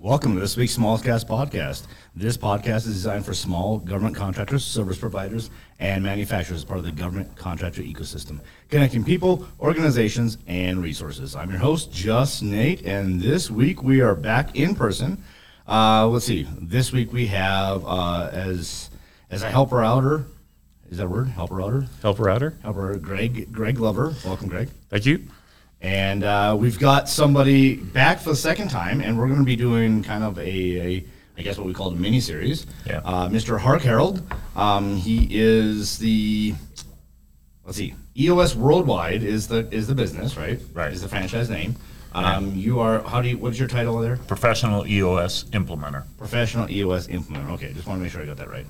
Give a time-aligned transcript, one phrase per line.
[0.00, 1.88] Welcome to this week's Smallcast podcast.
[2.14, 6.84] This podcast is designed for small government contractors, service providers, and manufacturers as part of
[6.84, 8.38] the government contractor ecosystem,
[8.70, 11.34] connecting people, organizations, and resources.
[11.34, 15.24] I'm your host, Just Nate, and this week we are back in person.
[15.66, 16.46] Uh, let's see.
[16.60, 18.90] This week we have uh, as
[19.32, 20.26] as a helper outer.
[20.90, 21.26] Is that a word?
[21.30, 21.86] Helper outer.
[22.02, 22.56] Helper outer.
[22.62, 24.14] Helper Greg Greg Glover.
[24.24, 24.68] Welcome, Greg.
[24.90, 25.26] Thank you.
[25.80, 29.56] And uh, we've got somebody back for the second time, and we're going to be
[29.56, 31.04] doing kind of a, a
[31.36, 32.66] I guess what we call a mini series.
[32.84, 33.00] Yeah.
[33.04, 33.58] Uh, Mr.
[33.60, 34.22] Hark Herold.
[34.56, 36.54] Um, he is the
[37.64, 40.58] let's see, EOS Worldwide is the is the business, right?
[40.72, 40.92] Right.
[40.92, 41.76] Is the franchise name.
[42.12, 44.16] Um, You are how do you what's your title there?
[44.16, 46.04] Professional EOS implementer.
[46.16, 47.50] Professional EOS implementer.
[47.52, 48.66] Okay, just want to make sure I got that right.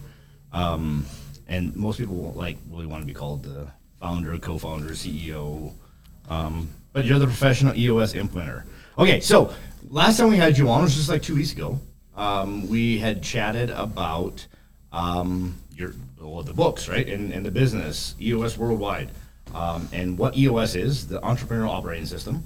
[0.53, 1.07] Um,
[1.47, 3.69] and most people won't, like really want to be called the
[4.01, 5.73] founder, co-founder, CEO.
[6.29, 8.65] Um, but you're the professional EOS implementer.
[8.99, 9.53] Okay, so
[9.89, 11.79] last time we had you on was just like two weeks ago.
[12.17, 14.47] Um, we had chatted about
[14.93, 19.11] um, your well, the books, right, and, and the business EOS Worldwide,
[19.55, 22.43] um, and what EOS is, the Entrepreneurial Operating System.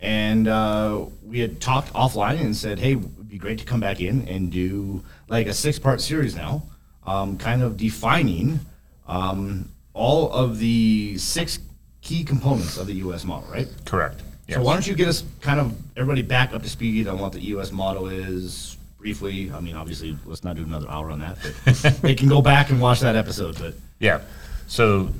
[0.00, 3.80] And uh, we had talked offline and said, hey, it would be great to come
[3.80, 6.62] back in and do like a six part series now,
[7.06, 8.60] um, kind of defining
[9.06, 11.58] um, all of the six
[12.02, 13.68] key components of the EOS model, right?
[13.84, 14.22] Correct.
[14.46, 14.56] Yes.
[14.56, 17.32] So why don't you get us kind of everybody back up to speed on what
[17.32, 19.52] the EOS model is briefly?
[19.52, 22.70] I mean, obviously, let's not do another hour on that, but they can go back
[22.70, 23.58] and watch that episode.
[23.58, 24.22] But Yeah.
[24.66, 25.10] So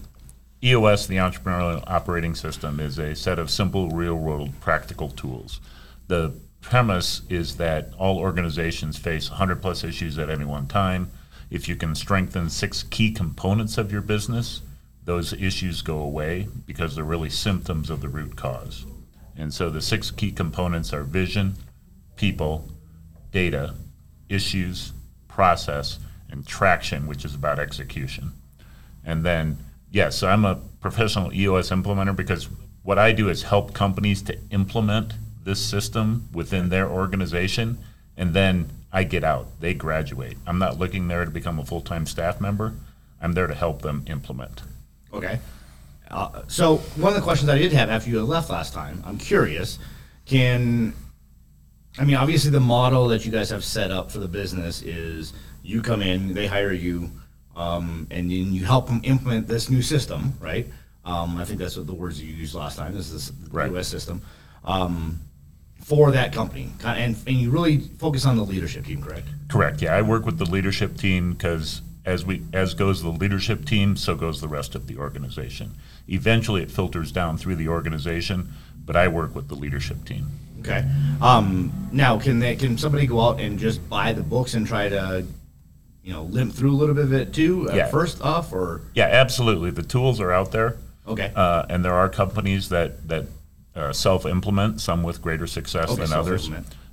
[0.62, 5.60] EOS, the Entrepreneurial Operating System, is a set of simple, real world practical tools.
[6.08, 11.10] The premise is that all organizations face 100 plus issues at any one time.
[11.50, 14.60] If you can strengthen six key components of your business,
[15.10, 18.86] those issues go away because they're really symptoms of the root cause.
[19.36, 21.56] And so the six key components are vision,
[22.14, 22.68] people,
[23.32, 23.74] data,
[24.28, 24.92] issues,
[25.26, 25.98] process,
[26.30, 28.34] and traction, which is about execution.
[29.04, 29.58] And then,
[29.90, 32.48] yes, I'm a professional EOS implementer because
[32.84, 37.78] what I do is help companies to implement this system within their organization,
[38.16, 39.58] and then I get out.
[39.58, 40.38] They graduate.
[40.46, 42.74] I'm not looking there to become a full time staff member.
[43.20, 44.62] I'm there to help them implement.
[45.12, 45.38] Okay.
[46.10, 49.02] Uh, so one of the questions I did have after you had left last time,
[49.06, 49.78] I'm curious,
[50.26, 50.92] can
[51.98, 55.32] I mean obviously the model that you guys have set up for the business is
[55.62, 57.10] you come in, they hire you,
[57.56, 60.66] um, and then you help them implement this new system, right?
[61.04, 62.94] Um, I think that's what the words you used last time.
[62.94, 63.70] This is the Right.
[63.70, 64.22] EOS system
[64.64, 65.20] um,
[65.82, 69.28] for that company, and and you really focus on the leadership team, correct?
[69.48, 69.80] Correct.
[69.82, 73.96] Yeah, I work with the leadership team because as we as goes the leadership team,
[73.96, 75.74] so goes the rest of the organization.
[76.08, 78.52] Eventually, it filters down through the organization,
[78.84, 80.28] but I work with the leadership team.
[80.60, 80.84] Okay.
[81.22, 84.88] Um, now, can they can somebody go out and just buy the books and try
[84.88, 85.24] to,
[86.02, 87.68] you know, limp through a little bit of it too?
[87.70, 87.86] at Yeah.
[87.86, 89.70] First off, or Yeah, absolutely.
[89.70, 93.26] The tools are out there, okay, uh, and there are companies that that
[93.74, 96.50] uh, self-implement, some with greater success Okay, than others.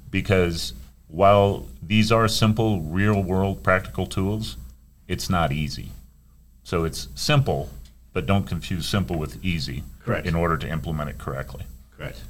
[0.10, 0.74] Because
[1.08, 4.58] while these are simple, real-world, practical tools,
[5.08, 5.92] it's not easy.
[6.64, 7.70] So it's simple,
[8.14, 9.84] but don't confuse simple with easy.
[10.04, 10.28] Correct.
[10.28, 11.66] In order to implement it correctly.
[11.96, 12.22] correct.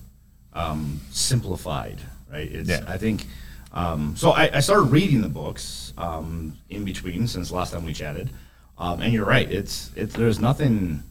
[0.54, 2.00] Um, simplified,
[2.32, 2.52] right?
[2.52, 2.84] It's Yeah.
[2.88, 3.26] I think.
[3.74, 7.94] Um, so I, I started reading the books um, in between since last time we
[7.94, 8.30] chatted,
[8.78, 9.52] um, and you're right.
[9.52, 11.04] It's it's there's nothing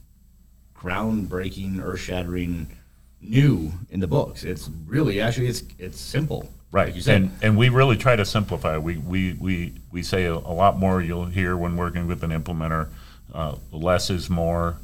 [0.77, 2.69] groundbreaking, earth shattering,
[3.21, 4.43] new in the books.
[4.45, 6.49] It's really actually it's it's simple.
[6.77, 8.77] Right, Like and and we really try to simplify.
[8.77, 11.01] We we we we say a, a lot more.
[11.01, 12.91] You'll hear when working with an implementer,
[13.33, 14.77] uh, less is more.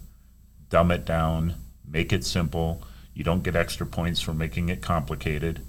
[0.70, 1.56] Dumb it down,
[1.86, 2.82] make it simple.
[3.12, 5.60] You don't get extra points for making it complicated.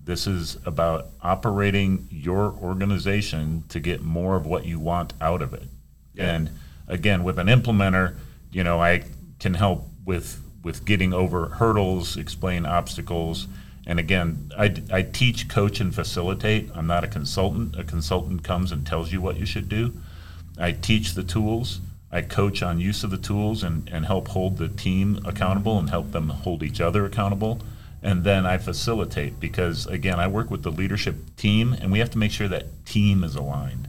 [0.00, 5.52] This is about operating your organization to get more of what you want out of
[5.52, 5.68] it.
[6.16, 6.50] And
[6.86, 8.14] again, with an implementer,
[8.52, 9.02] you know, I
[9.40, 13.48] can help with with getting over hurdles, explain obstacles.
[13.86, 16.70] And again, I, I teach, coach, and facilitate.
[16.74, 17.76] I'm not a consultant.
[17.76, 19.94] A consultant comes and tells you what you should do.
[20.58, 21.80] I teach the tools.
[22.10, 25.90] I coach on use of the tools and, and help hold the team accountable and
[25.90, 27.60] help them hold each other accountable.
[28.02, 32.10] And then I facilitate because, again, I work with the leadership team and we have
[32.10, 33.88] to make sure that team is aligned.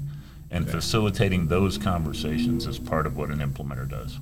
[0.49, 4.19] And facilitating those conversations is part of what an implementer does.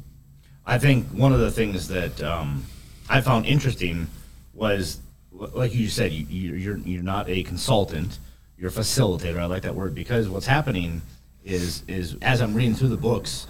[0.65, 2.65] I think one of the things that um,
[3.09, 4.07] I found interesting
[4.53, 4.99] was,
[5.31, 8.19] like you said, you, you- you're you're not a consultant,
[8.57, 9.37] you're a facilitator.
[9.39, 11.01] I like that word because what's happening
[11.43, 13.47] is is as I'm reading through the books,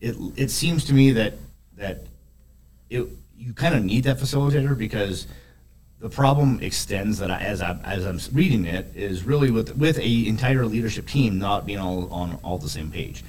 [0.00, 1.34] it it seems to me that
[1.76, 2.04] that
[2.90, 3.06] it
[3.36, 5.26] you kind of need that facilitator because
[6.00, 9.98] the problem extends that I, as I as I'm reading it is really with with
[9.98, 13.24] a entire leadership team not being all on all the same page.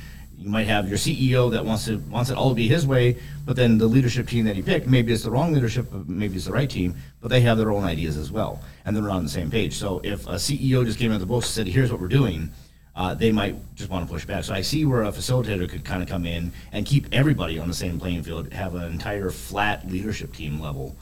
[0.45, 3.17] You might have your CEO that wants to wants it all to be his way,
[3.45, 6.45] but then the leadership team that he picked, maybe it's the wrong leadership, maybe it's
[6.45, 9.29] the right team, but they have their own ideas as well, and they're on the
[9.29, 9.73] same page.
[9.73, 12.51] So if a CEO just came into the books and said, "Here's what we're doing,"
[12.95, 14.43] uh, they might just want to push back.
[14.43, 17.67] So I see where a facilitator could kind of come in and keep everybody on
[17.67, 20.95] the same playing field, have an entire flat leadership team level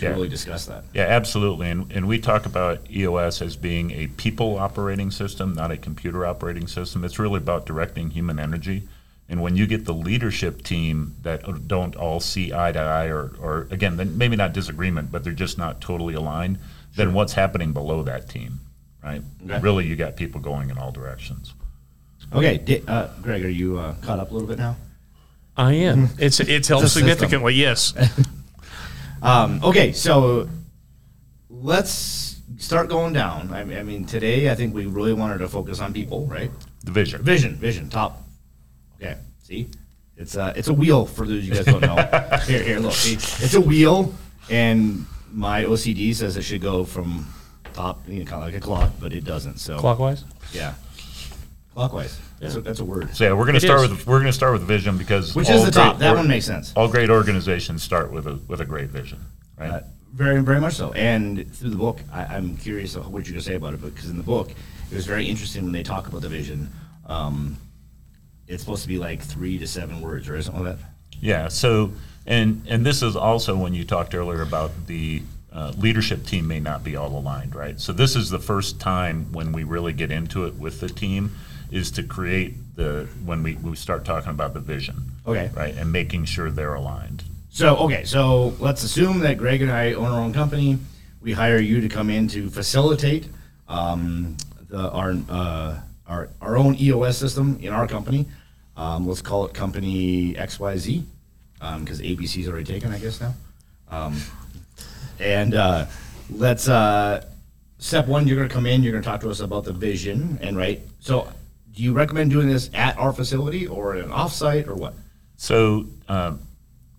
[0.00, 0.12] to Yeah.
[0.12, 0.84] really discuss that.
[0.92, 1.70] Yeah, absolutely.
[1.70, 6.26] And, and we talk about EOS as being a people operating system, not a computer
[6.26, 7.04] operating system.
[7.04, 8.88] It's really about directing human energy.
[9.28, 13.30] And when you get the leadership team that don't all see eye to eye, or,
[13.40, 16.58] or again, maybe not disagreement, but they're just not totally aligned,
[16.96, 18.58] then what's happening below that team,
[19.04, 19.22] right?
[19.44, 19.60] Okay.
[19.60, 21.54] Really, you got people going in all directions.
[22.32, 24.76] Okay, uh, Greg, are you uh, caught up a little bit now?
[25.56, 26.08] I am.
[26.18, 27.08] It's it's helped It's system.
[27.08, 27.54] significantly.
[27.54, 27.92] Yes.
[29.22, 30.48] Um, okay, so
[31.48, 33.52] let's start going down.
[33.52, 36.50] I mean, I mean, today I think we really wanted to focus on people, right?
[36.84, 37.22] The vision.
[37.22, 38.22] Vision, vision, top.
[38.96, 39.68] Okay, see,
[40.16, 41.96] it's a it's a wheel for those of you guys don't know.
[42.46, 44.14] here, here, look, see, it's a wheel,
[44.48, 47.26] and my OCD says it should go from
[47.72, 49.58] top, you know, kind of like a clock, but it doesn't.
[49.58, 50.24] So Clockwise.
[50.52, 50.74] yeah,
[51.80, 52.20] clockwise.
[52.38, 53.14] That's, a, that's a word.
[53.14, 53.90] So yeah, we're going to start is.
[53.90, 55.96] with we're going to start with vision because Which is the top.
[55.96, 56.72] great That one makes sense.
[56.76, 59.20] All great organizations start with a with a great vision,
[59.58, 59.70] right?
[59.70, 59.80] Uh,
[60.12, 60.92] very, very much so.
[60.92, 63.80] And through the book, I, I'm curious of what you're going to say about it,
[63.80, 64.50] because in the book,
[64.90, 66.72] it was very interesting when they talk about the vision.
[67.06, 67.56] Um,
[68.48, 70.86] it's supposed to be like three to seven words, or something like that.
[71.20, 71.48] Yeah.
[71.48, 71.92] So,
[72.26, 75.22] and and this is also when you talked earlier about the
[75.52, 77.80] uh, leadership team may not be all aligned, right?
[77.80, 81.32] So this is the first time when we really get into it with the team
[81.70, 84.96] is to create the when we we start talking about the vision,
[85.26, 85.50] Okay.
[85.54, 87.24] right, and making sure they're aligned.
[87.50, 90.78] So, okay, so let's assume that Greg and I own our own company.
[91.20, 93.28] We hire you to come in to facilitate
[93.68, 94.36] um,
[94.68, 98.26] the, our, uh, our our own EOS system in our company.
[98.76, 101.02] Um, let's call it Company XYZ
[101.80, 103.34] because ABC's already taken, I guess now.
[103.90, 104.16] Um,
[105.18, 105.86] and uh,
[106.30, 107.24] let's uh,
[107.78, 108.26] step one.
[108.26, 108.82] You're going to come in.
[108.82, 110.80] You're going to talk to us about the vision, and right.
[111.00, 111.30] So,
[111.80, 114.92] do you recommend doing this at our facility or at an offsite or what?
[115.36, 116.40] So, um,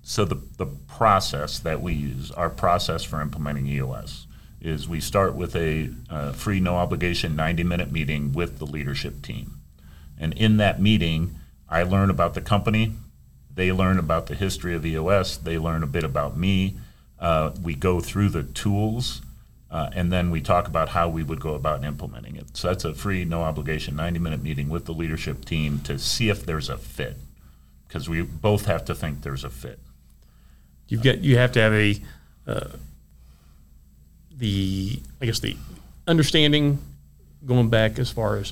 [0.02, 4.26] so the, the process that we use, our process for implementing EOS,
[4.60, 9.22] is we start with a uh, free, no obligation 90 minute meeting with the leadership
[9.22, 9.60] team.
[10.18, 11.36] And in that meeting,
[11.70, 12.96] I learn about the company,
[13.54, 16.78] they learn about the history of EOS, they learn a bit about me.
[17.20, 19.22] Uh, we go through the tools,
[19.72, 22.58] uh, and then we talk about how we would go about implementing it.
[22.58, 26.30] So that's a free, no obligation 90 minute meeting with the leadership team to see
[26.30, 27.18] if there's a fit
[27.88, 29.80] because we both have to think there's a fit.
[30.88, 31.96] You've got you have to have a
[32.46, 32.68] uh,
[34.36, 35.56] the I guess the
[36.06, 36.80] understanding
[37.46, 38.52] going back as far as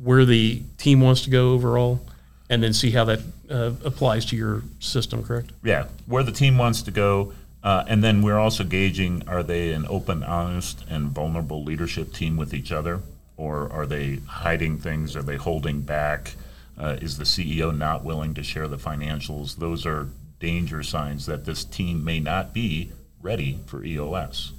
[0.00, 2.00] where the team wants to go overall,
[2.48, 5.24] and then see how that uh, applies to your system.
[5.24, 5.50] Correct.
[5.64, 7.32] Yeah, where the team wants to go,
[7.62, 12.36] uh, and then we're also gauging: are they an open, honest, and vulnerable leadership team
[12.36, 13.00] with each other,
[13.36, 15.14] or are they hiding things?
[15.16, 16.34] Are they holding back?
[16.78, 19.56] Uh, is the CEO not willing to share the financials?
[19.56, 22.90] Those are danger signs that this team may not be
[23.20, 24.52] ready for EOS.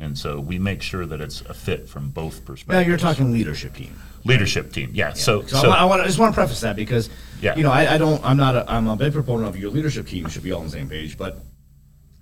[0.00, 2.68] And so we make sure that it's a fit from both perspectives.
[2.84, 3.96] Now you're talking leadership team.
[4.24, 4.90] leadership team.
[4.92, 5.12] Yeah.
[5.12, 7.10] So, So, so I, want, I just want to preface that because,
[7.40, 7.56] Yeah.
[7.56, 10.06] you know, I, I don't, I'm not, a, I'm a big proponent of your leadership
[10.08, 11.38] team you should be all on the same page, but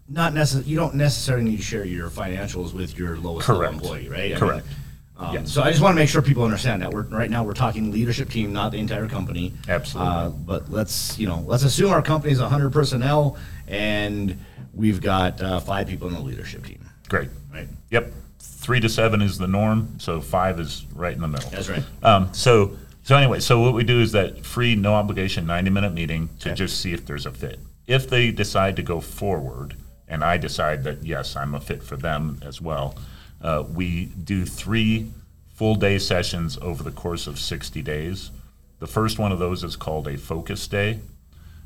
[0.09, 3.75] not necessarily, you don't necessarily need to share your financials with your lowest level Correct.
[3.75, 4.35] employee, right?
[4.35, 4.67] I Correct.
[4.67, 4.77] mean,
[5.19, 5.51] Um, Yes.
[5.53, 7.91] So I just want to make sure people understand that we're right now we're talking
[7.91, 9.55] leadership team, not the entire company.
[9.67, 10.13] Absolutely.
[10.13, 13.37] Uh, but let's you know let's assume our company is 100 personnel
[13.67, 14.37] and
[14.75, 16.85] we've got uh, five people in the leadership team.
[17.09, 17.31] Great.
[17.53, 17.67] Right.
[17.91, 18.13] Yep.
[18.39, 21.49] Three to seven is the norm, so five is right in the middle.
[21.51, 21.85] That's right.
[22.03, 25.95] Um, so, so anyway, so what we do is that free, no obligation, 90 minute
[25.95, 26.57] meeting to Okay.
[26.57, 27.59] just see if there's a fit.
[27.87, 29.77] If they decide to go forward,
[30.09, 32.97] and I decide that yes, I'm a fit for them as well,
[33.41, 35.11] uh, we do three
[35.55, 38.31] full day sessions over the course of 60 days.
[38.79, 41.01] The first one of those is called a focus day.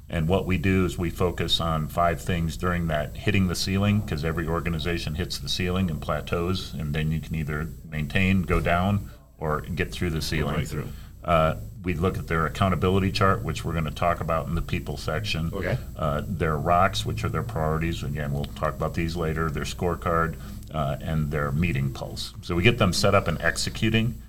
[0.08, 4.00] And what we do is we focus on five things during that hitting the ceiling,
[4.00, 8.58] because every organization hits the ceiling and plateaus, and then you can either maintain, go
[8.58, 10.56] down, or get through the ceiling.
[10.56, 10.88] right through.
[11.22, 14.62] Uh, we look at their accountability chart, which we're going to talk about in the
[14.62, 15.50] people section.
[15.52, 15.78] Okay.
[15.96, 18.02] Uh, their rocks, which are their priorities.
[18.02, 19.50] Again, we'll talk about these later.
[19.50, 20.36] Their scorecard
[20.72, 22.34] uh, and their meeting pulse.
[22.42, 24.20] So we get them set up and executing.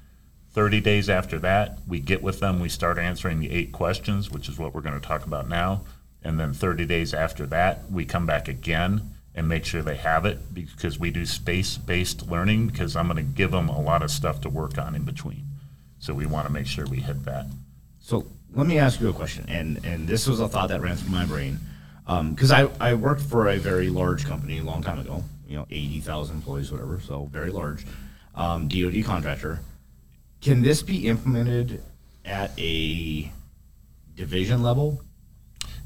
[0.53, 4.50] 30 days after that, we get with them, we start answering the eight questions, which
[4.50, 5.81] is what we're going to talk about now.
[6.24, 10.25] And then 30 days after that, we come back again and make sure they have
[10.25, 14.03] it because we do space based learning because I'm going to give them a lot
[14.03, 15.46] of stuff to work on in between.
[16.01, 17.46] So we want to make sure we hit that.
[18.00, 20.98] So let me ask you a question, and and this was a thought that ran
[20.98, 21.60] through my brain,
[22.31, 25.67] because I I worked for a very large company a long time ago, you know,
[25.70, 27.86] eighty thousand employees, whatever, so very large,
[28.34, 29.60] um, DoD contractor.
[30.41, 31.84] Can this be implemented
[32.25, 33.31] at a
[34.15, 35.03] division level?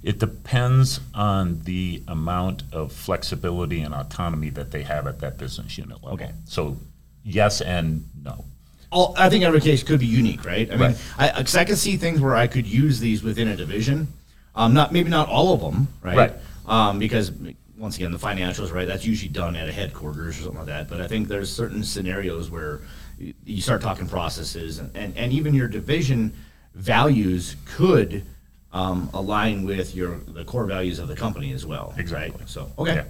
[0.01, 5.77] It depends on the amount of flexibility and autonomy that they have at that business
[5.77, 6.13] unit level.
[6.13, 6.31] Okay.
[6.45, 6.77] So,
[7.24, 8.45] yes and no.
[8.92, 10.68] All, I think every case could be unique, right?
[10.70, 10.98] I mean, Right.
[11.18, 14.08] I, cause I can see things where I could use these within a division.
[14.56, 16.18] Um, not maybe not all of them, right?
[16.18, 16.34] Right.
[16.68, 17.32] Um, because
[17.77, 18.88] once again, the financials, right?
[18.88, 20.88] That's usually done at a headquarters or something like that.
[20.89, 22.80] But I think there's certain scenarios where
[23.18, 26.34] you start talking processes, and, and, and even your division
[26.74, 28.24] values could
[28.72, 31.89] um, align with your the core values of the company as well.
[31.92, 32.00] right?
[32.00, 32.44] Exactly.
[32.46, 32.96] So okay.
[32.96, 33.04] Yeah.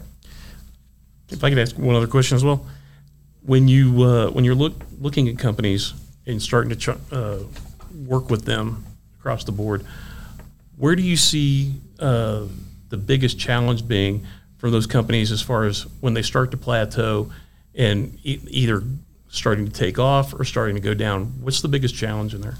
[1.29, 2.65] If I could ask one other question as well,
[3.45, 5.93] when you uh, when you're look looking at companies
[6.25, 7.39] and starting to ch- uh,
[8.05, 8.85] work with them
[9.19, 9.85] across the board,
[10.77, 12.45] where do you see uh,
[12.89, 14.25] the biggest challenge being
[14.57, 17.31] for those companies as far as when they start to plateau
[17.75, 18.83] and e- either
[19.29, 21.25] starting to take off or starting to go down?
[21.41, 22.57] What's the biggest challenge in there?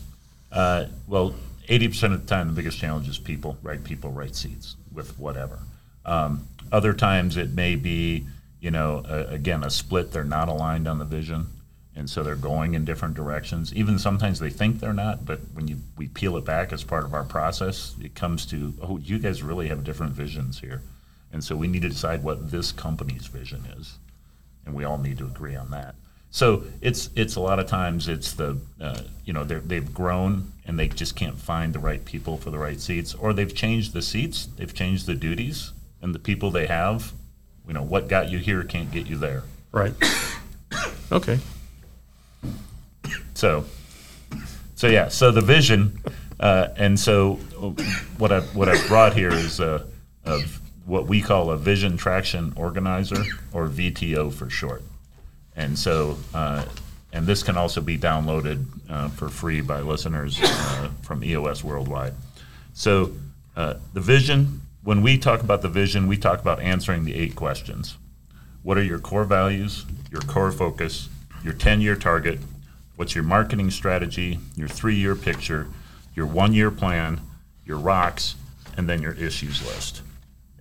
[0.52, 1.36] Uh, well,
[1.68, 5.60] 80% of the time, the biggest challenge is people, right people, right seats with whatever.
[6.06, 8.28] Um, other times it may be,
[8.66, 10.12] you know, again, a split.
[10.12, 11.48] They're not aligned on the vision.
[11.96, 13.74] And so they're going in different directions.
[13.74, 17.06] Even sometimes they think they're not, but when you we peel it back as part
[17.06, 20.82] of our process, it comes to, oh, you guys really have different visions here.
[21.32, 23.98] And so we need to decide what this company's vision is
[24.66, 25.96] and we all need to agree on that.
[26.32, 30.78] So it's it's a lot of times it's the uh, you know they've grown and
[30.78, 34.02] they just can't find the right people for the right seats, or they've changed the
[34.02, 37.14] seats, they've changed the duties, and the people they have,
[37.68, 39.44] you know, what got you here can't get you there.
[39.72, 39.94] Right.
[41.12, 41.40] okay.
[43.34, 43.66] So,
[44.76, 46.00] so yeah, so the vision,
[46.40, 47.36] uh, and so
[48.18, 49.86] what I what I brought here is a,
[50.24, 54.84] of what we call a vision traction organizer or VTO for short,
[55.56, 56.66] and so uh,
[57.16, 62.14] and this can also be downloaded uh, for free by listeners uh, from EOS worldwide.
[62.74, 63.14] So
[63.56, 67.36] uh, the vision, when we talk about the vision, we talk about answering the eight
[67.36, 67.98] questions.
[68.62, 71.10] What are your core values, your core focus,
[71.44, 72.40] your 10 year target?
[72.96, 75.68] What's your marketing strategy, your three year picture,
[76.14, 77.20] your one year plan,
[77.66, 78.36] your rocks,
[78.78, 80.04] and then your issues list?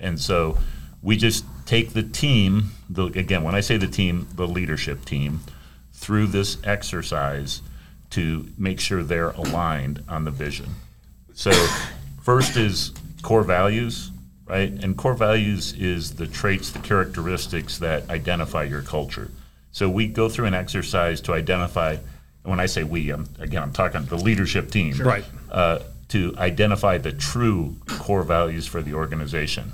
[0.01, 0.57] And so
[1.03, 5.41] we just take the team, the, again, when I say the team, the leadership team,
[5.93, 7.61] through this exercise
[8.11, 10.71] to make sure they're aligned on the vision.
[11.35, 11.51] So,
[12.23, 14.11] first is core values,
[14.47, 14.71] right?
[14.71, 19.31] And core values is the traits, the characteristics that identify your culture.
[19.73, 22.03] So, we go through an exercise to identify, and
[22.45, 24.97] when I say we, I'm, again, I'm talking the leadership team.
[24.99, 25.25] Right.
[25.51, 29.73] Uh, to identify the true core values for the organization.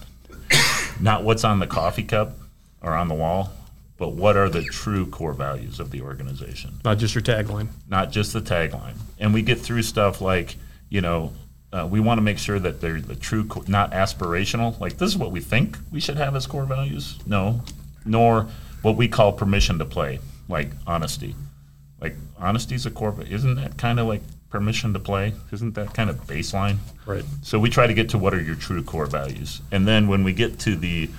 [1.00, 2.38] Not what's on the coffee cup
[2.82, 3.52] or on the wall,
[3.98, 7.68] but what are the true core values of the organization Not just your tagline.
[7.88, 8.94] not just the tagline.
[9.18, 10.56] And we get through stuff like,
[10.88, 11.32] you know,
[11.72, 14.78] uh, we want to make sure that they're the true, not aspirational.
[14.80, 17.18] Like this is what we think we should have as core values.
[17.26, 17.62] No,
[18.04, 18.48] nor
[18.82, 21.34] what we call permission to play, like honesty.
[22.00, 23.14] Like honesty is a core.
[23.22, 25.34] Isn't that kind of like permission to play?
[25.52, 26.78] Isn't that kind of baseline?
[27.06, 27.24] Right.
[27.42, 30.24] So we try to get to what are your true core values, and then when
[30.24, 31.10] we get to the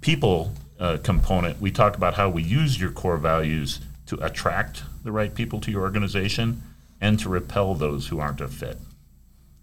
[0.00, 5.12] people uh, component, we talk about how we use your core values to attract the
[5.12, 6.62] right people to your organization
[7.00, 8.78] and to repel those who aren't a fit.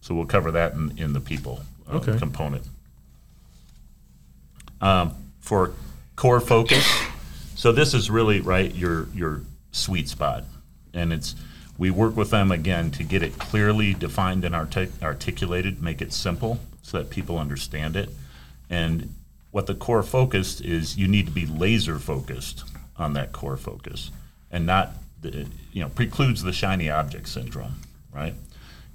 [0.01, 2.17] So we'll cover that in, in the people uh, Okay.
[2.17, 2.63] component.
[4.81, 5.74] Um, for
[6.15, 6.88] core focus,
[7.55, 9.41] so this is really right your your
[9.72, 10.43] sweet spot,
[10.93, 11.36] and it's
[11.77, 16.13] we work with them again to get it clearly defined and artic- articulated, make it
[16.13, 18.10] simple so that people understand it.
[18.70, 19.13] And
[19.51, 22.63] what the core focus is, you need to be laser focused
[22.98, 24.10] on that core focus,
[24.51, 27.75] and not the, you know precludes the shiny object syndrome,
[28.12, 28.34] right?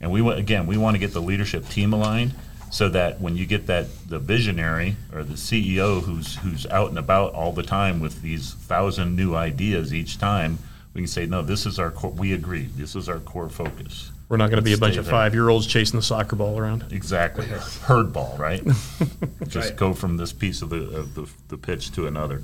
[0.00, 2.34] And we want again, we want to get the leadership team aligned
[2.70, 6.98] so that when you get that the visionary or the CEO who's who's out and
[6.98, 10.58] about all the time with these thousand new ideas each time,
[10.94, 12.10] we can say, no, this is our core.
[12.10, 12.68] We agree.
[12.76, 14.10] This is our core focus.
[14.28, 16.34] We're not going to be a bunch Stay of five year olds chasing the soccer
[16.34, 16.86] ball around.
[16.90, 17.46] Exactly.
[17.46, 18.64] Herd ball, right?
[19.46, 19.76] Just right.
[19.76, 22.42] go from this piece of the, of the, the pitch to another.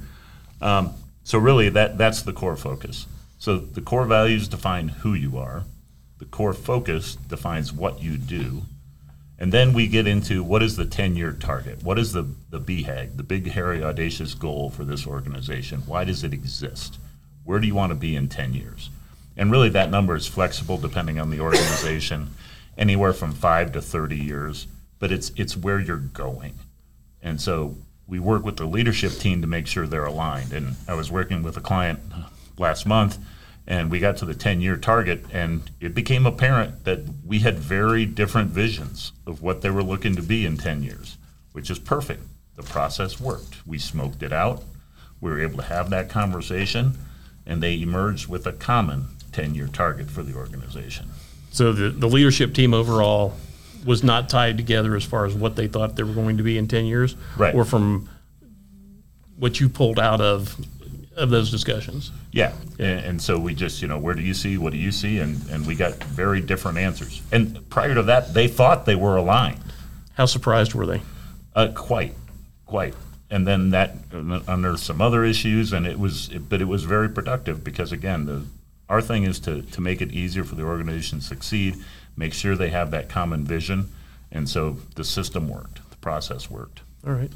[0.60, 0.94] Um,
[1.24, 3.06] so really, that, that's the core focus.
[3.38, 5.64] So the core values define who you are.
[6.22, 8.62] The core focus defines what you do.
[9.40, 11.82] And then we get into what is the 10-year target?
[11.82, 15.80] What is the, the BHAG, the big, hairy, audacious goal for this organization?
[15.80, 17.00] Why does it exist?
[17.42, 18.88] Where do you want to be in 10 years?
[19.36, 22.30] And really, that number is flexible depending on the organization,
[22.78, 24.68] anywhere from five to 30 years,
[25.00, 26.54] but it's, it's where you're going.
[27.20, 27.74] And so
[28.06, 30.52] we work with the leadership team to make sure they're aligned.
[30.52, 31.98] And I was working with a client
[32.58, 33.18] last month,
[33.66, 37.58] and we got to the 10 year target, and it became apparent that we had
[37.58, 41.16] very different visions of what they were looking to be in 10 years,
[41.52, 42.22] which is perfect.
[42.56, 43.66] The process worked.
[43.66, 44.62] We smoked it out.
[45.20, 46.98] We were able to have that conversation,
[47.46, 51.08] and they emerged with a common 10 year target for the organization.
[51.50, 53.34] So the, the leadership team overall
[53.84, 56.58] was not tied together as far as what they thought they were going to be
[56.58, 57.16] in 10 years?
[57.36, 57.54] Right.
[57.54, 58.08] Or from
[59.36, 60.56] what you pulled out of,
[61.16, 62.10] of those discussions?
[62.30, 64.92] Yeah, and, and so we just, you know, where do you see, what do you
[64.92, 67.22] see, and, and we got very different answers.
[67.32, 69.60] And prior to that, they thought they were aligned,
[70.14, 71.02] How surprised were they?
[71.54, 72.14] uh, quite,
[72.66, 72.94] quite.
[73.30, 73.96] And then that,
[74.46, 78.44] under some other issues, and it was, but it was very productive because again, the,
[78.88, 81.76] our thing is to, to make it easier for the organization to succeed,
[82.16, 83.90] make sure they have that common vision,
[84.30, 86.82] and so the system worked, the process worked.
[87.06, 87.30] All right.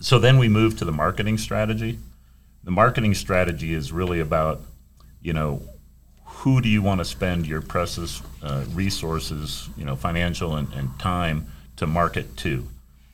[0.00, 1.98] So then we move to the marketing strategy.
[2.64, 4.62] The marketing strategy is really about,
[5.20, 5.62] you know,
[6.24, 10.98] who do you want to spend your precious uh, resources, you know, financial and, and
[10.98, 12.66] time to market to.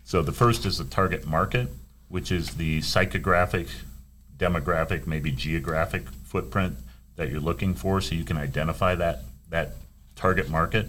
[0.05, 1.69] So the first is the target market,
[2.09, 3.69] which is the psychographic,
[4.37, 6.77] demographic, maybe geographic footprint
[7.17, 9.73] that you're looking for, so you can identify that that
[10.15, 10.89] target market.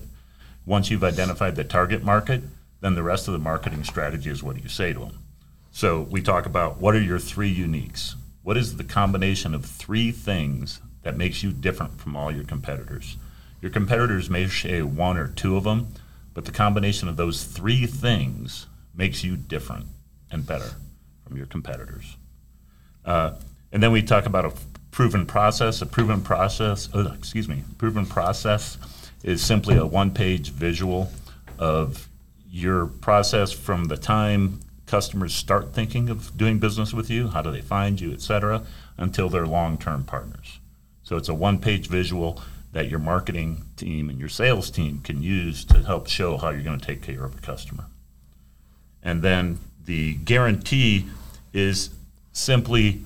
[0.65, 2.43] Once you've identified the target market,
[2.81, 5.26] then the rest of the marketing strategy is what do you say to them.
[5.77, 8.15] So we talk about what are your three uniques?
[8.41, 13.15] What is the combination of three things that makes you different from all your competitors?
[13.61, 15.93] Your competitors may share one or two of them,
[16.33, 19.85] but the combination of those three things makes you different
[20.31, 20.71] and better
[21.23, 22.17] from your competitors.
[23.05, 23.35] Uh,
[23.71, 24.53] and then we talk about a
[24.89, 25.79] proven process.
[25.83, 28.79] A proven process, uh, excuse me, proven process
[29.23, 31.11] is simply a one-page visual
[31.59, 32.09] of
[32.49, 37.51] your process from the time customers start thinking of doing business with you, how do
[37.51, 38.63] they find you, et cetera,
[38.97, 40.59] until they're long-term partners.
[41.03, 42.41] So it's a one-page visual
[42.73, 46.63] that your marketing team and your sales team can use to help show how you're
[46.63, 47.85] going to take care of a customer.
[49.03, 51.07] And then the guarantee
[51.53, 51.91] is
[52.33, 53.03] simply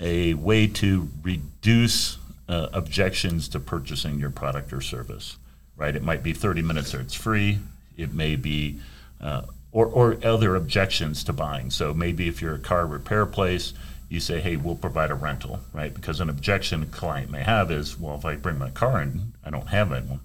[0.00, 5.36] a way to reduce uh, objections to purchasing your product or service,
[5.76, 5.96] right?
[5.96, 7.58] It might be 30 minutes or it's free.
[7.96, 8.80] It may be,
[9.20, 9.42] uh,
[9.76, 11.70] or, or other objections to buying.
[11.70, 13.74] So maybe if you're a car repair place,
[14.08, 15.92] you say, hey, we'll provide a rental, right?
[15.92, 19.34] Because an objection a client may have is, well, if I bring my car in,
[19.44, 20.20] I don't have one.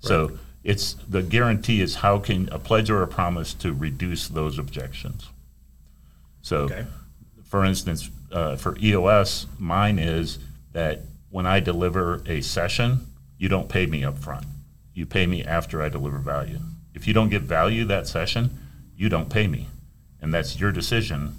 [0.00, 4.58] So it's the guarantee is how can a pledge or a promise to reduce those
[4.58, 5.28] objections.
[6.40, 6.86] So, Okay.
[7.44, 10.38] for instance, uh, for EOS, mine is
[10.72, 14.46] that when I deliver a session, you don't pay me up front.
[14.94, 16.60] You pay me after I deliver value.
[16.94, 18.60] If you don't get value that session,
[18.96, 19.68] you don't pay me.
[20.20, 21.36] And that's your decision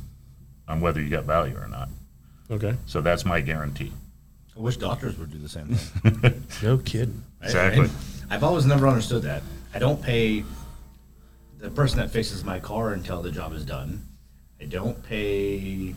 [0.68, 1.90] on whether you got value or not.
[2.52, 2.76] Okay.
[2.86, 3.92] So that's my guarantee.
[4.56, 6.44] I wish doctors would do the same thing.
[6.64, 7.24] No kidding.
[7.42, 7.48] Right?
[7.48, 7.86] Exactly.
[7.86, 7.92] And
[8.30, 9.44] I've always never understood that.
[9.74, 10.44] I don't pay
[11.58, 14.06] the person that fixes my car until the job is done.
[14.62, 15.94] I don't pay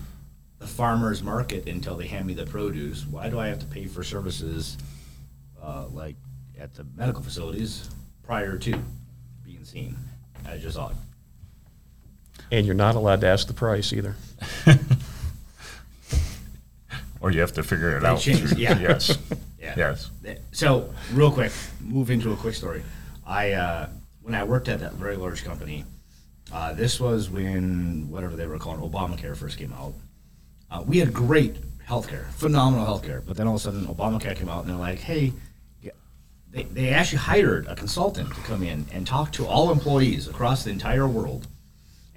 [0.59, 3.05] the farmer's market until they hand me the produce.
[3.05, 4.77] Why do I have to pay for services
[5.63, 6.15] uh, like
[6.59, 7.89] at the medical facilities
[8.23, 8.77] prior to
[9.45, 9.95] being seen?
[10.43, 10.95] That's just odd.
[12.51, 14.15] And you're not allowed to ask the price either.
[17.21, 18.19] or you have to figure it They out.
[18.19, 18.79] changed, through- yeah.
[18.79, 19.17] Yes.
[19.59, 19.73] Yeah.
[19.77, 20.09] Yes.
[20.51, 22.81] So, real quick, move into a quick story.
[23.25, 23.89] I uh,
[24.21, 25.85] when I worked at that very large company,
[26.51, 29.93] uh, this was when whatever they were calling Obamacare first came out.
[30.71, 34.49] Uh, we had great healthcare, phenomenal healthcare, but then all of a sudden Obamacare came
[34.49, 35.33] out, and they're like, "Hey."
[36.51, 40.63] They, they actually hired a consultant to come in and talk to all employees across
[40.63, 41.45] the entire world.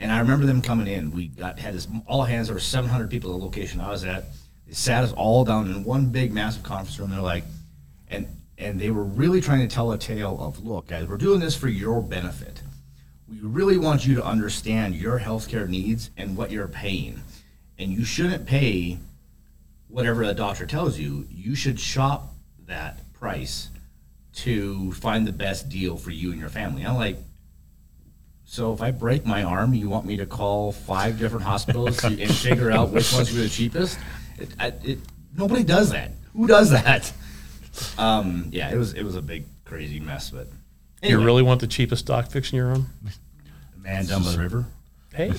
[0.03, 1.13] And I remember them coming in.
[1.13, 2.49] We got had this all hands.
[2.49, 4.25] There were 700 people at the location I was at.
[4.67, 7.11] They sat us all down in one big, massive conference room.
[7.11, 7.45] They're like,
[8.09, 8.27] and
[8.59, 11.57] and they were really trying to tell a tale of, look, guys, we're doing this
[11.57, 12.63] for your benefit.
[13.29, 17.23] We really want you to understand your healthcare needs and what you're paying,
[17.79, 18.99] and you shouldn't pay
[19.87, 21.29] whatever a doctor tells you.
[21.31, 22.35] You should shop
[22.67, 23.69] that price
[24.35, 26.85] to find the best deal for you and your family.
[26.85, 27.19] I'm like,
[28.45, 32.19] so if I break my arm, you want me to call five different hospitals and
[32.31, 33.99] figure out which ones are the cheapest?
[34.39, 34.99] It, I, it,
[35.37, 36.13] nobody does that.
[36.35, 37.13] Who does that?
[37.99, 40.49] Um, yeah, it was it was a big crazy mess, but
[41.03, 42.87] You really want the cheapest doc fixing your arm?
[43.79, 44.67] man down by the river.
[45.15, 45.33] Hey,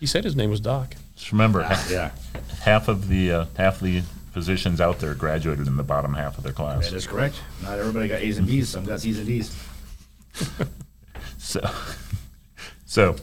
[0.00, 0.94] he said his name was Doc.
[1.16, 2.10] Just remember, ha- Yeah,
[2.62, 6.44] half of the uh, half the physicians out there graduated in the bottom half of
[6.44, 6.90] their class.
[6.90, 7.40] that is correct.
[7.62, 8.68] Not everybody got A's and B's.
[8.68, 9.56] Some got C's and D's.
[11.46, 11.60] So,
[12.86, 13.16] so,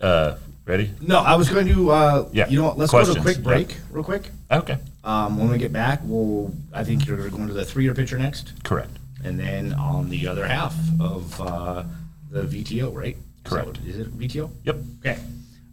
[0.00, 0.90] uh, ready?
[1.02, 1.90] No, I was going to.
[1.90, 2.78] Uh, Yeah, You know what?
[2.78, 3.24] Let's go to a questions.
[3.24, 3.42] quick Yeah.
[3.42, 4.30] break, real quick.
[4.50, 6.54] Okay, Um, when we get back, we'll.
[6.72, 8.52] I think you're going to the three-year picture next.
[8.64, 8.90] correct.
[9.22, 11.82] and then on the other half of uh,
[12.30, 13.16] the VTO, right?
[13.16, 13.66] Is that Correct.
[13.68, 14.50] what- Is it VTO?
[14.64, 14.76] Yep.
[15.00, 15.18] Okay.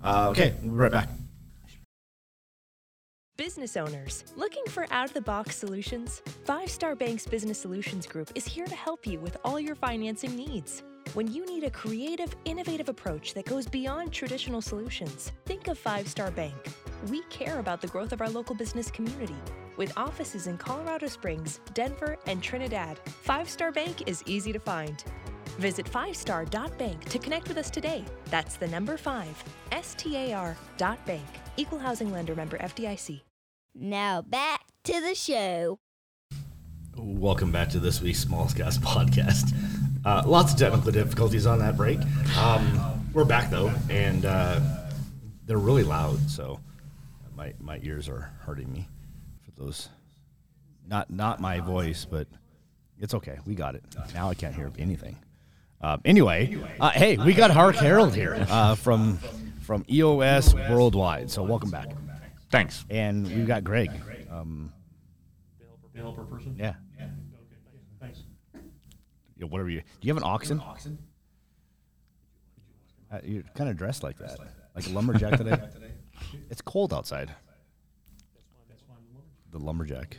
[0.03, 1.09] Uh, okay, we'll be right back.
[3.37, 6.21] Business owners looking for out of the box solutions?
[6.45, 10.35] Five Star Bank's Business Solutions Group is here to help you with all your financing
[10.35, 10.81] needs.
[11.13, 16.07] When you need a creative, innovative approach that goes beyond traditional solutions, think of Five
[16.07, 16.55] Star Bank.
[17.09, 19.35] We care about the growth of our local business community.
[19.75, 25.03] With offices in Colorado Springs, Denver, and Trinidad, Five Star Bank is easy to find.
[25.59, 28.05] Visit 5star.bank to connect with us today.
[28.29, 31.27] That's the number 5, S-T-A-R dot bank.
[31.57, 33.19] Equal housing lender member FDIC.
[33.75, 35.79] Now back to the show.
[36.95, 39.53] Welcome back to this week's Small Gas podcast.
[40.03, 41.99] Uh, lots of technical difficulties on that break.
[42.37, 44.59] Um, we're back though, and uh,
[45.45, 46.59] they're really loud, so
[47.35, 48.87] my my ears are hurting me
[49.43, 49.89] for those.
[50.87, 52.27] Not not my voice, but
[52.99, 53.37] it's okay.
[53.45, 53.83] We got it.
[54.13, 55.17] Now I can't hear anything.
[55.81, 59.17] Um, anyway, uh, hey, we got Hark Herold here uh, from
[59.61, 61.29] from EOS Worldwide.
[61.29, 61.89] So welcome back,
[62.49, 62.85] Thanks.
[62.89, 63.91] and we've got Greg.
[64.31, 64.71] Um,
[65.93, 66.55] Developer person?
[66.57, 66.73] yeah.
[69.41, 69.41] Thanks.
[69.41, 69.79] Yeah, whatever you.
[69.81, 70.61] Do you have an oxen?
[73.11, 74.39] Uh, you're kind of dressed like that,
[74.75, 75.57] like a lumberjack today.
[76.49, 77.33] it's cold outside.
[79.51, 80.17] The lumberjack.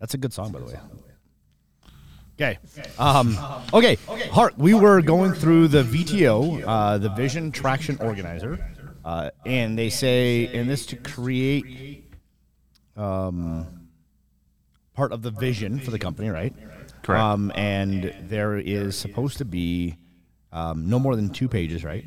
[0.00, 0.74] That's a good song, by the way.
[2.40, 2.58] Okay.
[2.98, 3.36] Um,
[3.74, 3.98] okay.
[4.32, 8.58] Hark, we were going through the VTO, uh, the Vision Traction Organizer,
[9.04, 12.10] uh, and they say, in this to create
[12.96, 13.88] um,
[14.94, 16.54] part of the vision for the company, right?
[17.02, 17.20] Correct.
[17.20, 19.96] Um, and there is supposed to be
[20.52, 22.04] um, no more than two pages, right?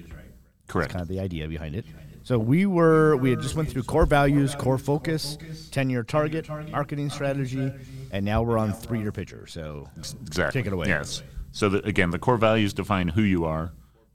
[0.68, 0.90] Correct.
[0.90, 1.86] That's kind of the idea behind it.
[2.24, 5.38] So we were we had just went through core values, core focus,
[5.70, 7.72] ten year target, marketing strategy,
[8.12, 9.46] and now we're on three year picture.
[9.46, 10.60] So Exactly.
[10.62, 10.88] take it away.
[10.88, 11.22] Yes.
[11.52, 13.74] So the, again, the core values define who you are.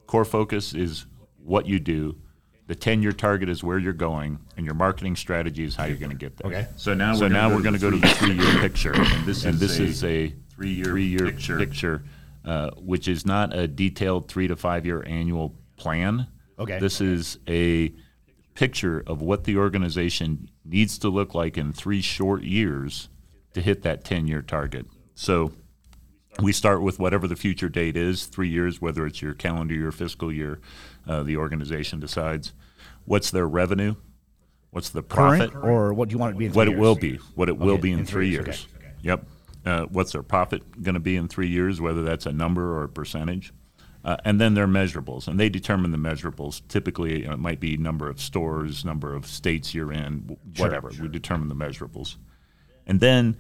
[0.09, 1.07] Core focus is
[1.39, 2.17] what you do.
[2.67, 6.11] The ten-year target is where you're going, and your marketing strategy is how you're going
[6.11, 6.51] to get there.
[6.51, 6.69] Okay.
[6.77, 9.59] So now, so now we're going to go to the three-year picture, and this and
[9.59, 12.03] this is a three-year three-year picture,
[12.45, 16.27] uh, which is not a detailed three to five-year annual plan.
[16.59, 16.79] Okay.
[16.79, 17.95] This is a
[18.55, 23.09] picture of what the organization needs to look like in three short years
[23.55, 24.87] to hit that 10 year target.
[25.15, 25.53] So
[26.41, 29.91] we start with whatever the future date is, three years, whether it's your calendar year,
[29.91, 30.61] fiscal year,
[31.07, 32.53] uh, the organization decides.
[33.07, 33.95] What's their revenue?
[34.71, 35.53] What's the profit?
[35.53, 36.47] current or what do you want it to be?
[36.47, 38.47] In what three it will be, what it will be in, in three three years.
[38.47, 39.25] years, okay, Yep.
[39.65, 42.85] Uh, what's their profit going to be in three years, whether that's a number or
[42.85, 43.53] a percentage?
[44.03, 46.63] Uh, and then their measurables, and they determine the measurables.
[46.69, 50.91] Typically, uh, it might be number of stores, number of states you're in, w- whatever.
[51.01, 52.17] We determine the measurables.
[52.87, 53.37] And then,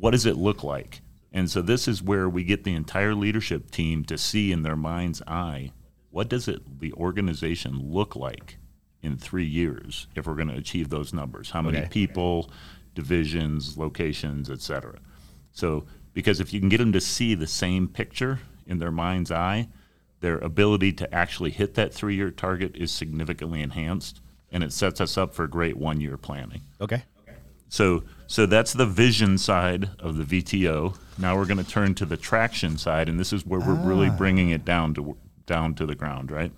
[0.00, 1.00] what does it look like?
[1.32, 4.74] And so, this is where we get the entire leadership team to see in their
[4.76, 5.70] mind's eye
[6.10, 8.56] what does it the organization look like
[9.02, 11.50] in three years if we're going to achieve those numbers?
[11.50, 11.88] How many Okay.
[11.88, 12.50] people,
[12.96, 14.98] divisions, locations, et cetera.
[15.52, 19.30] So, because if you can get them to see the same picture in their mind's
[19.30, 19.68] eye,
[20.20, 24.20] their ability to actually hit that three year target is significantly enhanced,
[24.52, 26.62] and it sets us up for great one year planning.
[26.80, 27.04] Okay.
[27.68, 30.96] So, so that's the vision side of the VTO.
[31.18, 34.08] Now we're going to turn to the traction side, and this is where we're really
[34.08, 34.16] ah.
[34.16, 36.52] bringing it down to down to the ground, right?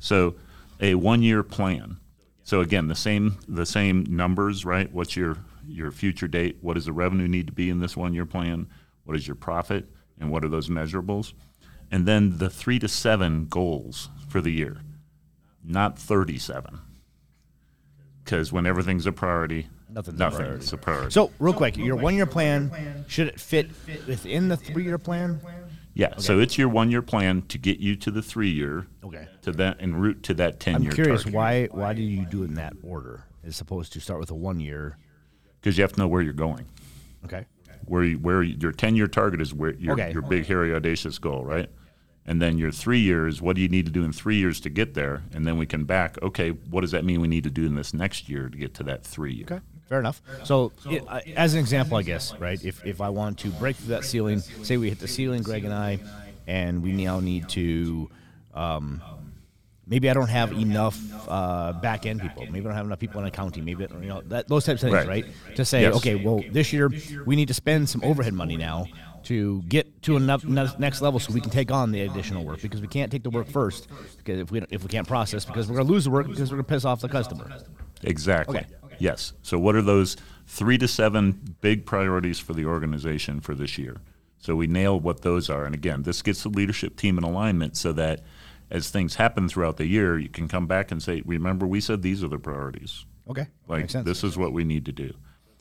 [0.00, 0.34] So,
[0.80, 1.98] a one-year plan.
[2.42, 4.92] So again, the same the same numbers, right?
[4.92, 5.36] What's your
[5.70, 6.58] your future date?
[6.60, 8.68] What does the revenue need to be in this one-year plan?
[9.04, 11.32] What is your profit, and what are those measurables?
[11.90, 14.82] And then the three to seven goals for the year,
[15.64, 16.78] not thirty-seven.
[18.24, 20.74] Because when everything's a priority, Nothing's a nothing's priority.
[20.74, 21.10] a priority.
[21.10, 23.70] So, real quick, your one year plan, should it fit
[24.06, 25.40] within the three year plan?
[25.94, 28.86] Yeah, so it's your one-year plan to get you to the three-year.
[29.04, 29.26] Okay.
[29.42, 31.04] To that en route to that ten I'm ten-year.
[31.04, 34.30] curious, why why do you do it in that order as opposed to start with
[34.30, 34.96] a one year?
[35.60, 36.66] Because you have to know where you're going.
[37.24, 37.44] Okay.
[37.86, 40.12] Where you, where you, your ten-year target is where your Okay.
[40.12, 41.68] your big, hairy, audacious goal, right?
[42.26, 44.70] And then your three years, what do you need to do in three years to
[44.70, 45.22] get there?
[45.34, 46.22] And then we can back.
[46.22, 48.74] Okay, what does that mean we need to do in this next year to get
[48.74, 49.46] to that three-year?
[49.50, 49.60] Okay.
[49.88, 50.22] Fair enough.
[50.44, 52.62] So, it, uh, as an example, I guess, right?
[52.64, 55.64] If, if I want to break through that ceiling, say we hit the ceiling, Greg
[55.64, 55.98] and I,
[56.46, 58.08] and we now need to,
[58.54, 59.02] um,
[59.90, 60.98] maybe I don't have enough
[61.28, 62.46] uh, back end people.
[62.46, 63.64] Maybe I don't have enough people in accounting.
[63.64, 65.24] Maybe you know that, those types of things, Right.
[65.26, 65.56] right?
[65.56, 65.96] To say, Yes.
[65.96, 66.90] okay, well, this year
[67.26, 68.86] we need to spend some overhead money now
[69.24, 72.80] to get to enough next level so we can take on the additional work because
[72.80, 75.74] we can't take the work first because if we if we can't process because we're
[75.76, 77.50] going to lose the work because we're going to piss off the customer.
[78.02, 78.58] Exactly.
[78.60, 78.66] Okay.
[78.98, 79.32] Yes.
[79.42, 83.96] So, what are those three to seven big priorities for the organization for this year?
[84.38, 85.64] So, we nail what those are.
[85.66, 88.20] And again, this gets the leadership team in alignment so that
[88.70, 92.02] as things happen throughout the year, you can come back and say, remember, we said
[92.02, 93.04] these are the priorities.
[93.28, 93.46] Okay.
[93.68, 94.06] Like, Makes sense.
[94.06, 95.14] this is what we need to do.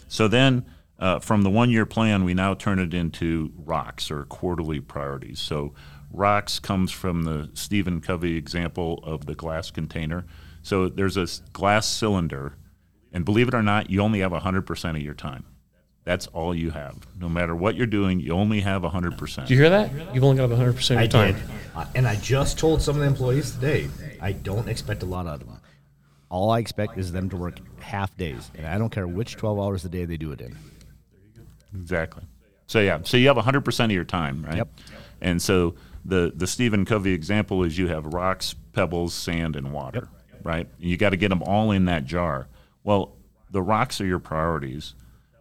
[0.08, 0.66] So, then
[1.00, 5.40] uh, from the one year plan, we now turn it into rocks or quarterly priorities.
[5.40, 5.74] So,
[6.12, 10.26] rocks comes from the Stephen Covey example of the glass container.
[10.62, 12.56] So, there's a glass cylinder,
[13.12, 15.46] and believe it or not, you only have 100% of your time.
[16.10, 16.98] That's all you have.
[17.20, 19.46] No matter what you're doing, you only have 100%.
[19.46, 19.92] Do you hear that?
[20.12, 21.34] You've only got 100 percent of your time.
[21.36, 21.44] did,
[21.76, 23.88] Uh, and I just told some of the employees today.
[24.20, 25.60] I don't expect a lot out of them.
[26.32, 29.60] All I expect is them to work half days, and I don't care which 12
[29.60, 30.58] hours a day they do it in.
[31.76, 32.24] Exactly.
[32.66, 34.58] So yeah, so you have 100% of your time, right?
[34.58, 34.70] Yep.
[35.22, 40.10] And so the the Stephen Covey example is you have rocks, pebbles, sand, and water,
[40.42, 40.68] right?
[40.82, 42.48] And you got to get them all in that jar.
[42.84, 43.16] Well,
[43.52, 44.96] the rocks are your priorities.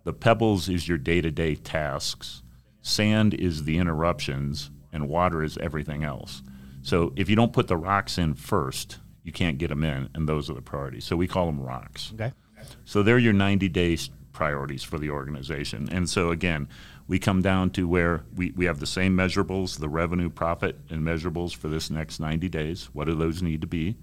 [0.09, 2.42] The pebbles is your day-to-day tasks.
[2.81, 6.40] Sand is the interruptions, and water is everything else.
[6.81, 10.27] So if you don't put the rocks in first, you can't get them in, and
[10.27, 11.05] those are the priorities.
[11.05, 12.11] So we call them rocks.
[12.14, 12.33] Okay.
[12.87, 13.99] So they're your 90 day
[14.33, 15.90] priorities for the organization.
[15.92, 16.68] And so again,
[17.07, 21.03] we come down to where we, we have the same measurables, the revenue, profit, and
[21.03, 22.88] measurables for this next 90 days.
[22.94, 23.99] What do those need to be?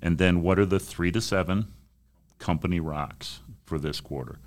[0.00, 1.72] And then what are the three to seven
[2.38, 4.38] company rocks for this quarter?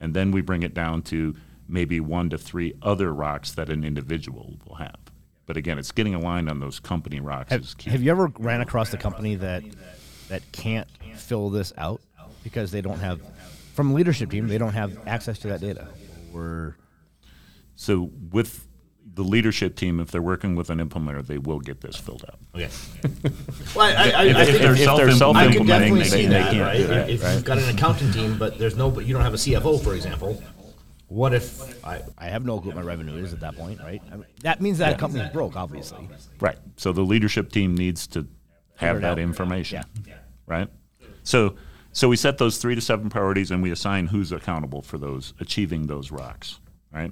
[0.00, 1.34] And then we bring it down to
[1.68, 4.96] maybe one to three other rocks that an individual will have.
[5.46, 7.90] But again, it's getting aligned on those company rocks Have, is key.
[7.90, 9.62] have you ever ran across a company that
[10.28, 12.02] that can't fill this out
[12.44, 13.20] because they don't have,
[13.72, 15.88] from leadership team, they don't have access to that data?
[16.34, 16.76] Or
[17.76, 18.67] So with
[19.18, 22.38] the leadership team, if they're working with an implementer, they will get this filled out.
[22.54, 22.68] Okay.
[23.74, 24.76] well, I, I, I, If- I if think they're
[25.12, 26.86] self-implementing, can they- definitely they can't that, do right?
[26.86, 27.34] that, if right?
[27.34, 29.96] you've got an accounting team, but there's no, but you don't have a CFO, for
[29.96, 30.40] example.
[31.08, 34.00] What if I, I have no clue what my revenue is at that point, right?
[34.12, 36.08] I mean, that means that company's broke, obviously.
[36.38, 36.58] Right.
[36.76, 38.28] So the leadership team needs to
[38.76, 39.18] have that out.
[39.18, 39.82] information.
[40.46, 40.68] Right.
[41.24, 41.56] So
[41.92, 45.34] so we set those three to seven priorities and we assign who's accountable for those
[45.40, 46.60] achieving those rocks.
[46.92, 47.10] Right.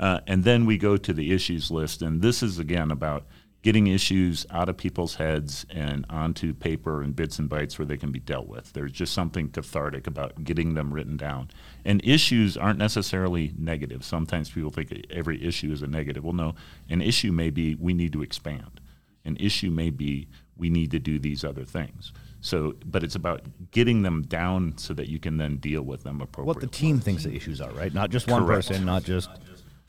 [0.00, 3.26] Uh, and then we go to the issues list, and this is again about
[3.62, 7.98] getting issues out of people's heads and onto paper and bits and bytes where they
[7.98, 8.72] can be dealt with.
[8.72, 11.50] There's just something cathartic about getting them written down.
[11.84, 14.02] And issues aren't necessarily negative.
[14.02, 16.24] Sometimes people think every issue is a negative.
[16.24, 16.54] Well, no,
[16.88, 18.80] an issue may be we need to expand.
[19.26, 22.12] An issue may be we need to do these other things.
[22.40, 26.22] So, but it's about getting them down so that you can then deal with them
[26.22, 26.66] appropriately.
[26.66, 27.92] What the team thinks the issues are, right?
[27.92, 28.68] Not just one Correct.
[28.68, 29.28] person, not just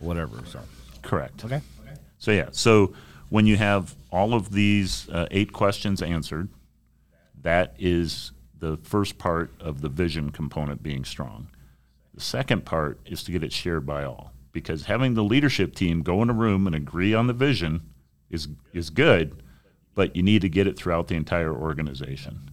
[0.01, 0.43] whatever.
[0.45, 0.59] So,
[1.01, 1.45] Correct.
[1.45, 1.61] okay.
[2.17, 2.93] So yeah, so
[3.29, 6.49] when you have all of these uh, eight questions answered,
[7.41, 11.47] that is the first part of the vision component being strong.
[12.13, 16.03] The second part is to get it shared by all, because having the leadership team
[16.03, 17.81] go in a room and agree on the vision
[18.29, 19.41] is is good,
[19.95, 22.51] but you need to get it throughout the entire organization.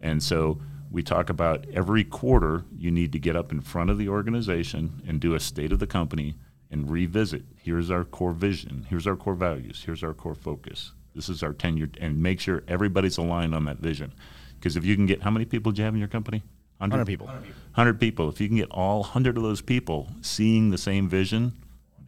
[0.00, 3.98] And so we talk about every quarter you need to get up in front of
[3.98, 6.34] the organization and do a state of the company
[6.70, 7.44] and revisit.
[7.56, 8.86] Here's our core vision.
[8.88, 9.82] Here's our core values.
[9.84, 10.92] Here's our core focus.
[11.14, 14.12] This is our ten-year, and make sure everybody's aligned on that vision.
[14.58, 16.42] Because if you can get, how many people do you have in your company?
[16.78, 17.26] 100 people.
[17.26, 18.28] 100 people.
[18.28, 21.52] If you can get all 100 of those people seeing the same vision,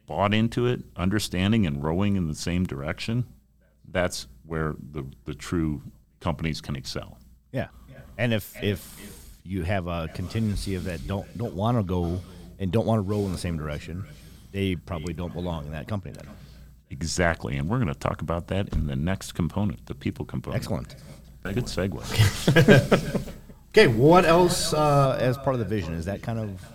[0.07, 3.25] bought into it, understanding and rowing in the same direction,
[3.91, 5.83] that's where the, the true
[6.21, 7.19] companies can excel.
[7.53, 7.69] Yeah.
[8.19, 12.21] And if if you have a contingency of that don't don't want to go
[12.59, 14.05] and don't want to roll in the same direction,
[14.59, 16.27] they probably don't belong in that company then.
[16.91, 17.57] Exactly.
[17.57, 20.61] And we're going to talk about that in the next component, the people component.
[20.61, 20.97] Excellent.
[21.45, 23.35] Good segue.
[23.73, 25.93] Okay, what else uh, as part of the vision?
[25.93, 26.67] Is that kind of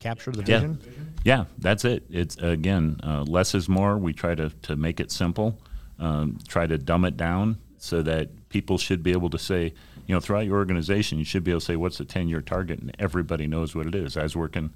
[0.00, 0.80] capture the vision?
[1.22, 2.02] Yeah, that's it.
[2.10, 3.98] It's again, uh, less is more.
[3.98, 5.58] We try to, to make it simple,
[5.98, 9.74] um, try to dumb it down so that people should be able to say,
[10.06, 12.40] you know, throughout your organization, you should be able to say, what's the 10 year
[12.40, 12.80] target?
[12.80, 14.16] And everybody knows what it is.
[14.16, 14.70] I was working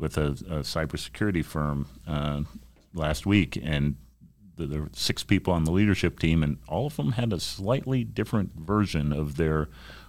[0.00, 2.42] with a, a cybersecurity firm uh,
[2.94, 3.96] last week, and
[4.56, 7.38] th- there were six people on the leadership team, and all of them had a
[7.38, 9.68] slightly different version of their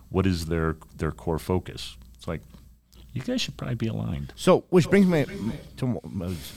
[0.10, 1.98] what is their their core focus.
[2.16, 2.42] It's like
[3.14, 4.34] you guys should probably be aligned.
[4.36, 5.26] So, which brings me
[5.78, 6.00] to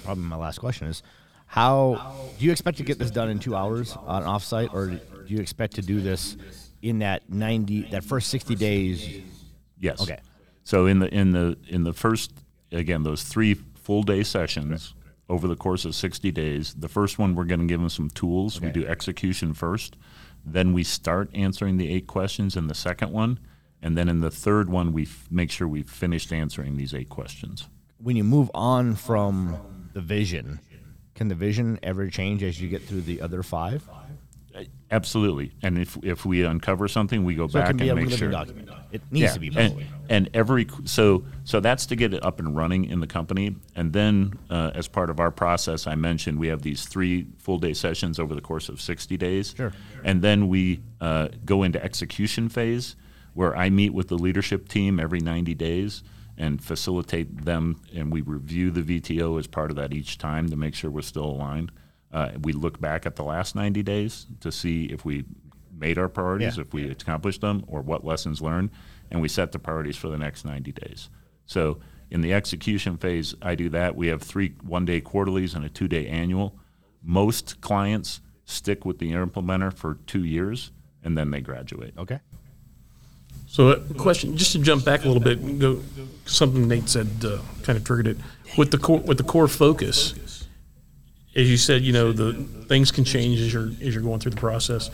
[0.05, 1.03] probably my last question is,
[1.47, 5.01] how do you expect to get this done in two hours on offsite, or do
[5.27, 6.37] you expect to do this
[6.83, 9.23] in that ninety that first sixty days?
[9.79, 10.01] Yes.
[10.01, 10.20] Okay.
[10.62, 12.33] So in the in the in the first
[12.75, 14.95] again those three full day sessions
[15.29, 18.11] over the course of 60 days, the first one we're going to give them some
[18.11, 18.61] tools.
[18.61, 19.97] We do execution first,
[20.45, 23.39] then we start answering the eight questions in the second one,
[23.81, 27.09] and then in the third one we f- make sure we've finished answering these eight
[27.09, 27.69] questions.
[27.99, 30.61] When you move on from the vision,
[31.15, 33.89] can the vision ever change as you get through the other five?
[34.90, 35.53] Absolutely.
[35.62, 38.31] And if if we uncover something, we go So back and make sure.
[38.31, 38.71] document.
[38.93, 42.57] It needs to be, And, and every so so that's to get it up and
[42.57, 43.57] running in the company.
[43.75, 47.59] And then uh, as part of our process, I mentioned we have these three full
[47.59, 49.55] day sessions over the course of sixty days.
[49.57, 49.73] Sure.
[50.05, 52.95] And then we uh, go into execution phase,
[53.33, 56.05] where I meet with the leadership team every ninety days
[56.37, 60.57] and facilitate them, and we review the VTO as part of that each time to
[60.57, 61.71] make sure we're still aligned.
[62.14, 65.24] Uh, we look back at the last 90 days to see if we
[65.77, 66.62] made our priorities, Yeah.
[66.62, 68.70] if we accomplished them, or what lessons learned,
[69.11, 71.11] and we set the priorities for the next 90 days.
[71.44, 73.96] So in the execution phase, I do that.
[73.96, 76.57] We have three one day quarterlies and a two day annual.
[77.03, 80.70] Most clients stick with the implementer for two years
[81.03, 81.94] and then they graduate.
[81.98, 82.20] Okay.
[83.46, 85.81] So, a question, just to jump back a little bit, go
[86.27, 88.16] something Nate said uh, kind of triggered it
[88.57, 90.14] with the core with the core focus.
[91.37, 92.33] As you said, you know the
[92.66, 94.90] things can change as you're as you're going through the process.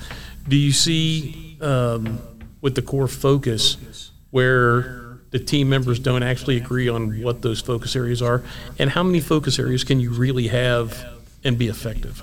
[0.48, 2.20] Do you see um,
[2.61, 7.94] with the core focus where the team members don't actually agree on what those focus
[7.94, 8.42] areas are,
[8.79, 11.05] and how many focus areas can you really have
[11.44, 12.22] and be effective?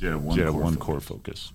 [0.00, 1.52] You have one, one core focus.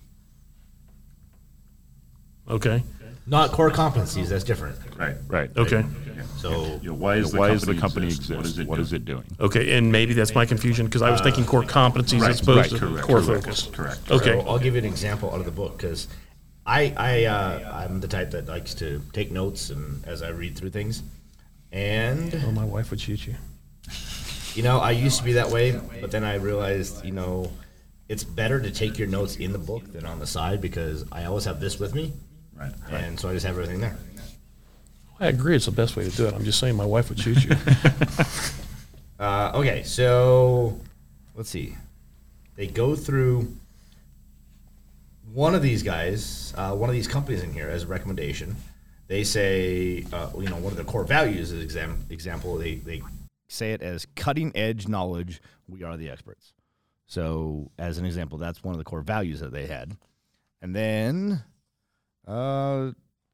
[2.48, 2.82] Okay.
[3.26, 4.28] Not core competencies.
[4.28, 4.76] That's different.
[4.98, 5.16] Right.
[5.28, 5.50] Right.
[5.56, 5.84] Okay.
[6.36, 8.30] So You know, why is, the why company is the company exist?
[8.30, 8.68] exist?
[8.68, 9.24] What is it, doing?
[9.40, 12.72] Okay, and maybe that's my confusion because I was thinking core competencies right, as opposed
[12.72, 13.66] right, to correct, core correct, focus.
[13.72, 14.10] correct.
[14.10, 14.32] Okay.
[14.32, 16.06] So I'll give you an example out of the book because
[16.66, 20.56] I, I uh, I'm the type that likes to take notes and as I read
[20.56, 21.02] through things,
[21.72, 23.34] and Oh, my wife would shoot you.
[24.54, 27.50] you know I used to be that way, but then I realized you know
[28.08, 31.24] it's better to take your notes in the book than on the side because I
[31.24, 32.12] always have this with me,
[32.56, 32.72] Right.
[32.90, 33.96] and so I just have everything there.
[35.20, 35.56] I agree.
[35.56, 36.34] It's the best way to do it.
[36.34, 37.56] I'm just saying my wife would shoot you.
[39.16, 40.78] Uh, okay, so
[41.36, 41.76] let's see.
[42.56, 43.56] They go through
[45.32, 48.56] one of these guys, uh, one of these companies in here, as a recommendation.
[49.06, 52.56] They say, uh, you know, one of their core values is exam- example.
[52.58, 53.02] They they
[53.48, 55.40] Say it as cutting edge knowledge.
[55.68, 56.52] We are the experts.
[57.06, 59.96] So, as an example, that's one of the core values that they had.
[60.60, 61.44] And then,
[62.26, 62.92] uh,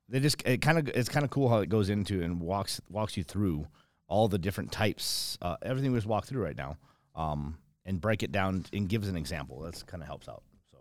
[0.09, 2.81] they just it kind of it's kind of cool how it goes into and walks
[2.88, 3.66] walks you through
[4.09, 5.38] all the different types.
[5.40, 6.76] Uh, everything we just walked through right now,
[7.14, 9.61] um, and break it down and gives an example.
[9.61, 10.42] That's kind of helps out.
[10.72, 10.79] So,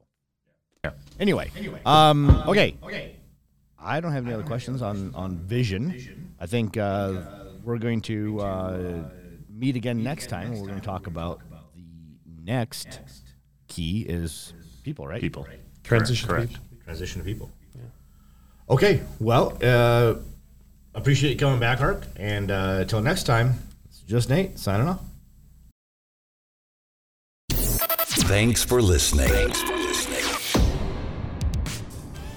[0.83, 0.91] Yeah.
[1.19, 2.75] Anyway, anyway, um, okay.
[2.83, 3.15] okay.
[3.81, 6.33] I don't have any other questions on on vision.
[6.39, 7.21] I think uh,
[7.63, 9.03] we're going to uh,
[9.47, 10.51] meet again next time.
[10.51, 11.41] We're going to talk about
[11.75, 12.99] the next
[13.67, 15.21] key is people, right?
[15.21, 15.47] People.
[15.83, 16.27] Transition.
[16.27, 16.51] to Correct.
[16.51, 16.65] people.
[16.83, 17.51] transition to people.
[18.69, 20.15] Okay, well, uh,
[20.93, 22.03] appreciate you coming back, Hark.
[22.17, 23.55] And uh, until next time,
[23.85, 25.01] it's just Nate signing off.
[28.29, 29.27] Thanks for listening.
[29.27, 30.19] Thanks for listening.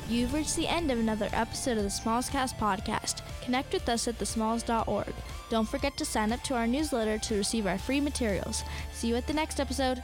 [0.08, 3.20] You've reached the end of another episode of the Smalls Cast podcast.
[3.42, 5.12] Connect with us at thesmalls.org.
[5.50, 8.62] Don't forget to sign up to our newsletter to receive our free materials.
[8.92, 10.02] See you at the next episode.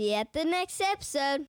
[0.00, 1.46] See you at the next episode.